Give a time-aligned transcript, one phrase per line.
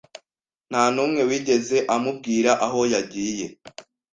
[0.69, 3.45] nta n’umwe wigeze amubwira aho yagiye